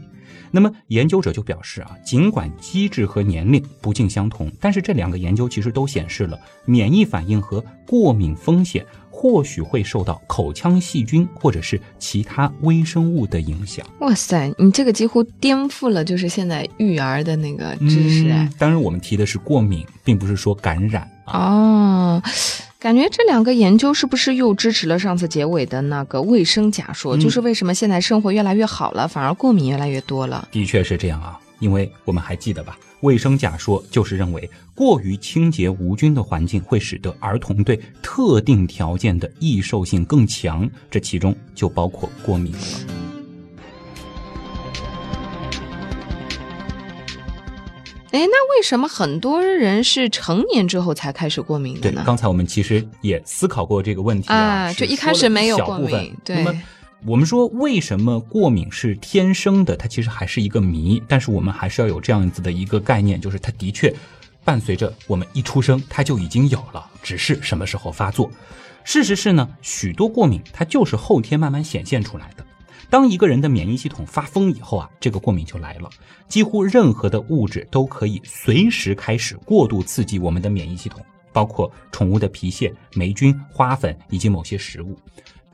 [0.51, 8.85] 那么研究者就表示啊，尽管机制和年龄不尽相同，但是这两个研究其实都显示了免疫反应和过敏风险
[9.19, 13.85] 或许会受到口腔细菌或者是其他微生物的影响。
[14.01, 18.53] 哇塞，你这个几乎颠覆了就是现在育儿的那个知识哎嗯。
[18.59, 21.33] 当然，我们提的是过敏，并不是说感染啊。
[21.33, 22.23] 哦，
[22.79, 27.17] 感觉这两个研究是不是又支持了上次结尾的那个卫生假说？
[27.17, 30.47] 嗯就是为什么现在生活越来越好了，反而过敏越来越多了？
[30.53, 42.59] 的确是这样啊，因为我们还记得吧，卫生假说就是认为过于清洁无菌的环境会使得儿童对特定条件的易受性更强，这其中就包括过敏了。
[48.13, 52.03] 哎，那为什么很多人是成年之后才开始过敏的对，呢？
[52.07, 56.63] 刚才我们其实也思考过这个问题啊，啊就一开始没有过敏对那么
[57.05, 59.77] 我们说为什么过敏是天生的？
[59.77, 63.95] 它其实还是一个谜，但是我们还是要有这样子的一个概念，就是它的确
[64.45, 68.31] 伴随着我们一出生，它就已经有了，只是什么时候发作。
[68.83, 72.45] 事实是呢，许多过敏它就是后天慢慢显现出来的。
[72.89, 75.91] 当一个人的免疫系统发疯以后啊，这个过敏就来了。
[76.29, 84.97] 几乎任何的物质都可以随时开始过度刺激我们的免疫系统，包括宠物的皮屑、霉菌、花粉以及某些食物。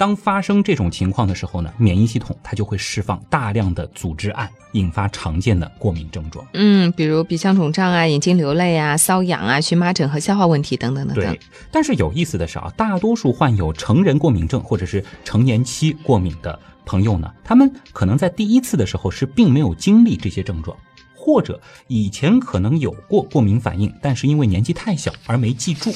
[0.03, 6.45] 当发生这种情况的时候呢，免疫系统它就会释放大量的组织胺，引发常见的过敏症状。
[6.55, 20.77] 嗯，比如鼻腔肿胀啊、眼睛流泪啊、瘙痒啊、荨麻疹和消化问题等等等等对。，但是有意思的是啊，大多数患有成人过敏症或者是成年期过敏的朋友呢，他们可能在第一次的时候是并没有经历这些症状，
[21.15, 25.93] 或者以前可能有过过敏反应，但是因为年纪太小而没记住。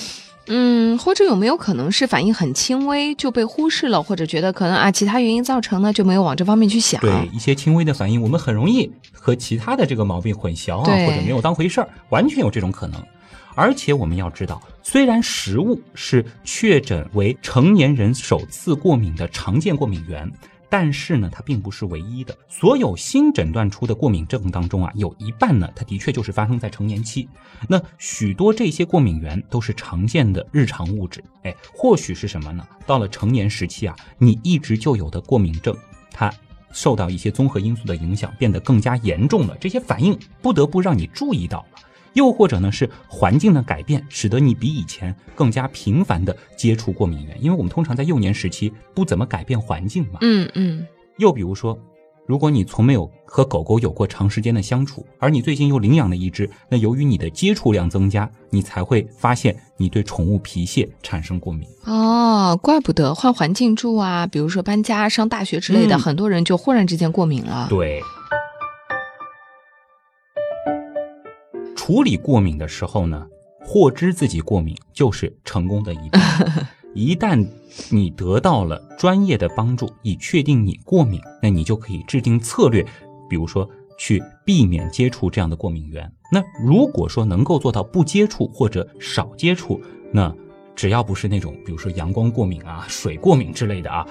[0.49, 7.01] 嗯，或者有没有可能是反应很轻微就被忽视了，或者觉得可能啊其他原因造成呢，就没有往这方面去想。
[7.01, 13.03] 对一些轻微的反应，我们很容易和其他的这个毛病混淆啊，或者没有当回事儿，完全有这种可能。
[13.55, 20.31] 而且我们要知道，虽然食物是确诊为成年人首次过敏的常见过敏源，
[20.69, 22.37] 但是呢，它并不是唯一的。
[22.49, 27.29] 所有新诊断出的过敏症当中啊，有一半呢，它的确就是发生在成年期。
[27.69, 32.67] 那许多这些过敏源都是常见的日常物质，哎，或许是什么呢？
[32.85, 35.77] 到了成年时期啊，你一直就有的过敏症，
[36.11, 36.33] 它
[36.73, 39.57] 受到一些综合因素的影响，变得更加严重了。
[39.59, 41.65] 这些反应不得不让你注意到。
[42.17, 50.19] 又或者呢，是环境的改变，使得你比以前更加频繁的接触过敏源，因为我们通常在幼年时期不怎么改变环境嘛。
[50.23, 50.87] 嗯嗯，
[51.19, 51.79] 又比如说，
[52.27, 61.69] 如果你从没有和狗狗有过长时间的相处，而你最近又领养了一只，那由于你的接触量增加，你才会发现你对宠物皮屑产生过敏。
[61.85, 67.67] 哦，怪不得换环境住啊，比如说搬家、上大学之类的，嗯很多人就忽然之间过敏了。
[67.69, 68.01] 对。
[71.87, 73.29] 处理过敏的时候呢，
[73.61, 76.21] 获知自己过敏就是成功的一半。
[76.95, 77.47] 一旦
[77.91, 82.85] 你得到了专业的帮助，以确定你过敏，那你就可以制定策略，
[83.31, 86.13] 比如说去避免接触这样的过敏源。
[86.33, 90.35] 那如果说能够做到不接触或者少接触，那
[90.75, 94.05] 只要不是那种比如说阳光过敏啊、水过敏之类的啊，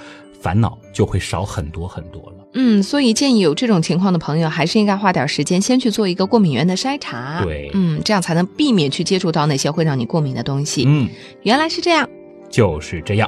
[0.45, 2.47] 烦恼就会少很多很多了。
[2.53, 7.41] 嗯，所以建议有这种情况的朋友，还是应该花点时间先去做一个过敏源的筛查。
[7.41, 10.83] 对嗯，这样才能避免去接触到那些会让你过敏的东西。
[10.85, 11.09] 嗯，
[11.41, 12.07] 原来是这样。
[12.47, 13.27] 就是这样。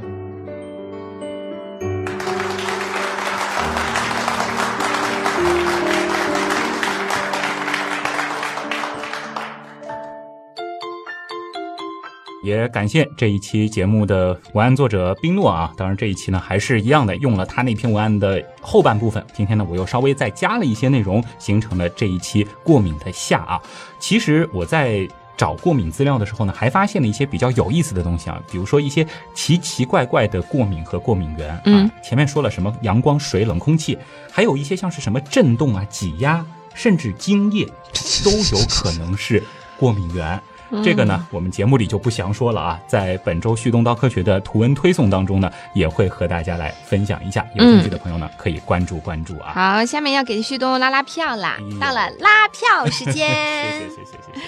[12.43, 19.25] 也感谢这一期节目的文案作者冰诺啊，当然这一期呢还是一样的，用了他那篇文案的后半部分。
[19.33, 23.61] 今天呢，我又稍微再加了一些内容，形成了这一期过敏的下啊。
[23.99, 31.61] 其实我在找过敏资料的时候呢，还发现了一些比较有意思的东西啊，比如说一些奇奇怪怪的过敏和过敏源啊。
[31.65, 33.97] 嗯前面说了什么阳光、水、冷空气，
[34.31, 37.65] 还有一些像是什么震动啊、挤压，甚至精液，
[38.23, 39.43] 都有可能是
[39.77, 40.39] 过敏源。
[40.83, 47.45] 这个呢，我们节目里就不详说了啊，在本周旭东刀科学的图文推送当中呢，也会和大家来分享一下。
[47.55, 49.51] 有兴趣的朋友呢，可以关注关注啊。
[49.53, 53.29] 好，下面要给旭东拉拉票啦到了拉票时间。
[53.29, 54.41] 谢谢谢谢谢谢。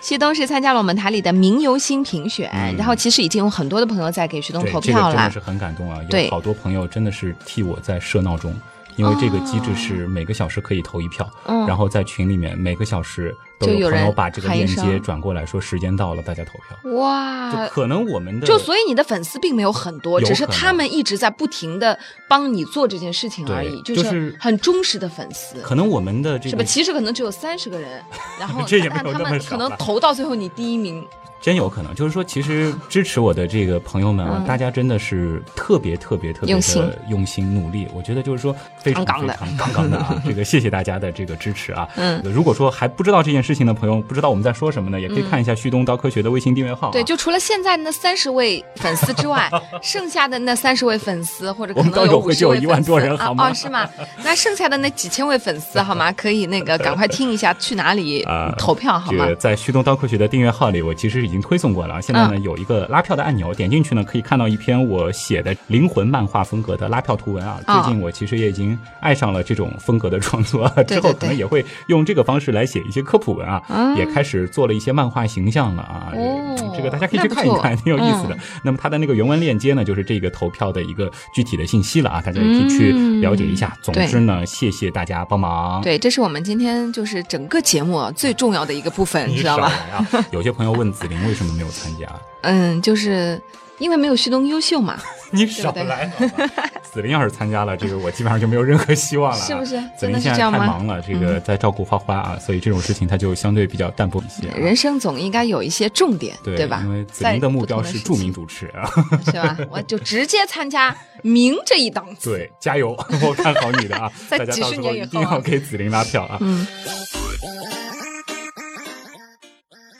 [0.00, 5.38] 旭东是参加了我们台里的名游星评选，嗯然后其实已经有很多的朋友在给旭东，投票了这个真的是。
[5.42, 5.98] 很感动啊！
[6.08, 8.54] 有好多朋友真的是替我在设闹钟，
[8.96, 16.76] 因为这个机制是每个小时可以投一票，嗯然后在群里面每个小时都就有人朋友把这个链接转过来说时间到了，大家投票。
[16.82, 21.98] 就哇，可能我们的就所以你的粉丝并没有很多，只是他们一直在不停的
[22.28, 25.60] 帮你做这件事情而已，就就是是很忠实的粉丝。
[25.62, 26.58] 可能我们的这是吧？
[26.58, 28.02] 个其实可能只有三十个人，
[28.38, 31.04] 然后 这也没但他有那么少们可能投到最后你第一名，
[31.40, 37.88] 真有可能，就是说，其实支持我的这个朋友们啊，嗯大家真的是特别特别特别用心的用心努力。
[37.92, 41.88] 我觉得就是说非常非常杠杠的啊，这个谢谢大家的这个支持啊。
[41.96, 46.92] 嗯，如果说还不知道这件事情的朋友，不知道我们在说什么呢，也可以看一下旭东刀科学的微信订阅号、啊。
[46.92, 49.50] 对，就除了现在那三十位粉丝之外，
[49.82, 53.50] 剩下的那三十位粉丝或者可能有五十会就有一万多人好吗啊？
[53.50, 53.88] 哦，是吗？
[54.24, 56.12] 那剩下的那几千位粉丝 好吗？
[56.12, 59.36] 可以那个赶快听一下去哪里 啊投票好吗这个？
[59.36, 62.00] 在旭东刀科学的订阅号里，我其实已经推送过了啊。
[62.00, 67.60] 现在呢，嗯有一个拉票的按钮，点进去呢，可以看到一篇我写的灵魂漫画风格的拉票图文啊。
[67.66, 76.12] 哦最近我其实也已经爱上了这种风格的创作，对之后可能也会用这个方式来写一些科普文啊，嗯也开始做了一些漫画形象了啊。
[76.14, 78.38] 哦这这个大家可以去看一看，挺有意思的嗯。
[78.64, 83.76] 那么它的那个原文链接呢，就是这个投票的一个具体的信息了啊，大家也可以去了解一下。
[83.82, 85.82] 总之呢，谢谢大家帮忙。
[85.82, 89.72] 对，这是我们今天就是整个节目啊最重要的一个部分，你知道吧？
[89.92, 90.06] 啊！
[90.30, 92.06] 有些朋友问子玲为什么没有参加，
[92.42, 93.40] 嗯，就是
[93.82, 94.96] 因为没有旭东优秀嘛，
[95.32, 96.08] 你少对来？
[96.92, 104.54] 子玲要是参加了，这个我基本上就没有任何希望了、啊， 是不是子真玲现在太忙了，这个在照顾花花啊，所以这种事情他就相对比较淡薄一些、啊。
[104.56, 106.80] 人生总应该有一些重点，对吧？
[106.84, 108.88] 因为子在玲的目标是著名主持啊。
[109.24, 109.58] 是吧？
[109.68, 112.30] 我就直接参加明这一档次。
[112.30, 112.96] 对，加油！
[113.22, 114.12] 我看好你的啊！
[114.30, 116.38] 在大家几十到时候一年以后一定要给子玲拉票啊！
[116.40, 116.64] 嗯，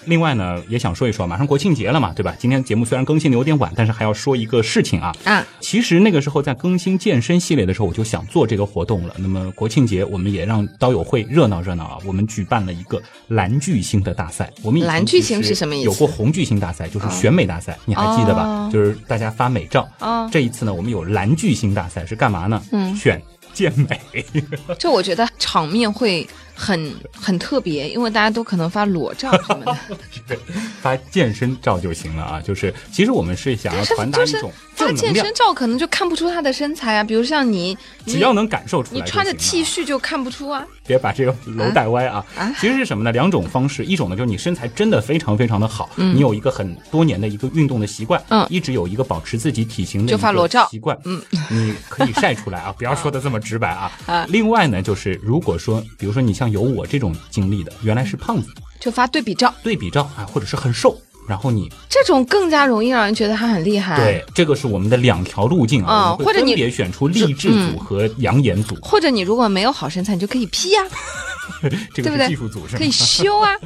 [0.05, 2.35] 另外呢，也想说一说，马上国庆节了嘛，对吧？
[2.39, 5.15] 今天节目虽然更新的有点晚，但是还要说一个事情啊。
[5.25, 9.15] 啊，其实那个时候在更新健身系列的时候，我就想做这个活动了。
[9.19, 11.99] 那么国庆节，我们也让刀友会热闹热闹啊！
[12.05, 14.51] 我们举办了一个蓝巨星的大赛。
[14.63, 18.43] 我们蓝巨星是什么意思有过红巨星大赛，就是选美大赛，你还记得吧？
[18.43, 19.89] 哦就是大家发美照。
[19.99, 22.63] 啊这一次呢，我们有蓝巨星大赛，是干嘛呢？
[22.73, 23.21] 嗯选
[23.53, 24.25] 健美。
[24.79, 30.37] 就我觉得场面会很 很特别，因为大家都可能发裸照什么的。
[30.81, 32.41] 发健身照就行了啊！
[32.41, 40.67] 就是其实我们是想要传达就是一种发正能量健身，照可能就看不出他的身材啊，比如像你，你只要能感受出来你穿着 T 恤就看不出啊。
[40.87, 42.25] 别把这个楼带歪啊！
[42.37, 42.53] 啊？
[42.59, 43.13] 其实是什么呢？
[43.13, 48.47] 两种方式，一种呢就是你身材真的非常非常的好，你有一个很多年的一个运动的习惯，嗯。
[48.51, 53.91] 一直有一个保持自己体型的就一个发裸照习惯，嗯，你可以晒出来啊， 不要说的这么直白啊。
[54.07, 54.27] 啊。
[54.29, 58.49] 另外呢，就是如果说，比如说你像有我这种经历的，原来是胖子，
[58.81, 61.01] 就发对比照，对比照啊，或者是很瘦，
[61.33, 70.83] 然后你这种更加容易让人觉得他很厉害。，对这个是我们的两条路径啊，或者你分别选出励志嗯组和养眼组，或者你如果没有好身材，你就可以 P 呀、
[71.95, 72.79] 对不对技术组是吗？
[72.79, 73.57] 可以修啊，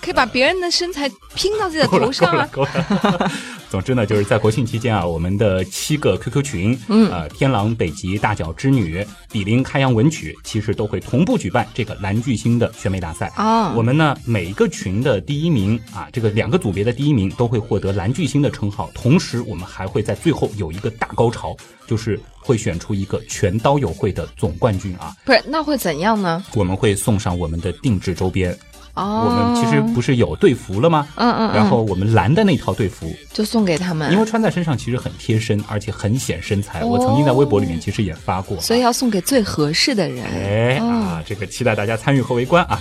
[0.00, 2.48] 可以把别人的身材拼到自己的头上啊。
[3.70, 13.32] 总之呢，就是在国庆期间啊，我们的七个 QQ 群，嗯呃，天狼、北极、大脚织女、比邻、开阳文曲，其实都会同步举办这个蓝巨星的选美大赛。
[13.36, 26.42] 哦我们呢每一个群的第一名啊，这个两个组别的第一名都会获得蓝巨星的称号，同时我们还会在最后有一个大高潮，就是会选出一个全刀友会的总冠军啊，不是，那会怎样呢？
[26.54, 28.58] 我们会送上我们的定制周边。
[28.94, 31.06] 哦，我们其实不是有队服了吗？
[31.16, 36.84] 嗯嗯嗯然后我们蓝的那套队服，就送给他们，因为穿在身上其实很贴身，而且很显身材。
[36.84, 40.24] 我曾经在微博里面其实也发过，哦所以要送给最合适的人。
[40.24, 42.78] 哎哦啊，这个期待大家参与和围观啊。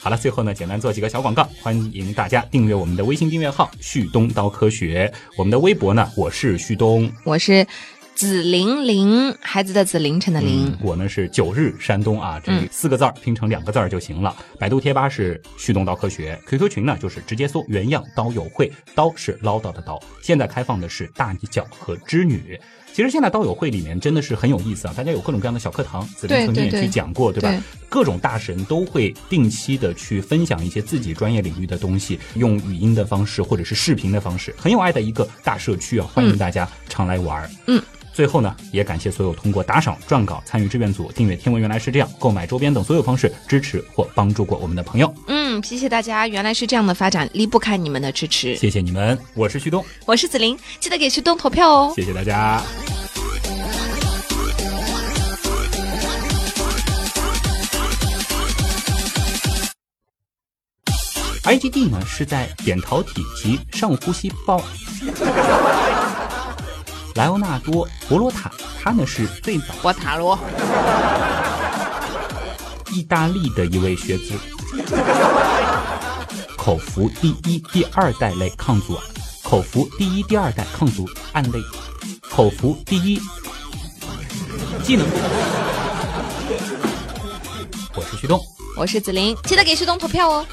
[0.00, 7.10] 好了，最后呢，简单做几个小广告，欢迎大家订阅我们的微信订阅号“旭东刀科学”，我们的微博呢，我是旭东。
[7.24, 7.66] 我是
[8.18, 10.76] 子玲玲，孩子的紫，凌晨的凌。
[10.82, 14.34] 我呢是九日山东啊，这四个字儿拼成两个字儿就行了。
[14.58, 20.02] 百度贴吧是旭东刀科学，QQ 群呢就是直接搜原样刀友会，刀是唠叨的刀。
[20.20, 22.60] 现在开放的是大尼角和织女。
[22.92, 27.62] 其实现在刀友会里面真的是很有意思啊，大家有各种各样的小课堂，子林曾经也去讲过，对吧？
[27.88, 37.48] 各种大神都会定期的去分享一些自己专业领域的东西，用语音的方式或者是视频的方式，很有爱的一个大社区啊，欢迎大家常来玩。
[37.68, 37.80] 嗯。
[38.18, 45.14] 最后呢，也感谢所有通过打赏、撰稿、参与志愿组、订阅《天文原来是这样》、购买周边等所有方式支持或帮助过我们的朋友。
[45.28, 49.16] 嗯，谢谢大家，原来是这样的发展离不开你们的支持，谢谢你们。
[49.34, 51.92] 我是旭东，我是子琳，记得给旭东投票哦。
[51.94, 52.60] 谢谢大家。
[61.44, 64.60] IgD 呢是在扁桃体及上呼吸道。
[67.18, 68.48] 莱欧纳多·博罗塔，
[68.80, 70.38] 他呢是最早博塔罗，
[72.92, 74.34] 意大利的一位学子，
[76.56, 78.96] 口服第一、第二代类抗组，
[79.42, 81.58] 口服第一、第二代抗组胺类，
[82.30, 83.20] 口服第一
[84.84, 85.04] 技能。
[87.96, 88.40] 我是旭东，
[88.76, 90.46] 我是紫菱，记得给旭东投票哦。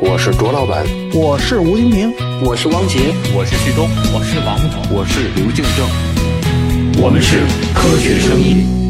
[0.00, 0.84] 我是卓老板，
[1.14, 7.38] 我是吴京平，我是汪杰，我是旭东，我是王总，我是刘敬正，我们是
[7.72, 8.83] 科学声音。